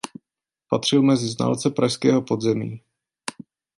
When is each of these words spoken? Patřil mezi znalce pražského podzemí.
Patřil 0.69 1.01
mezi 1.03 1.27
znalce 1.27 1.69
pražského 1.69 2.21
podzemí. 2.21 2.81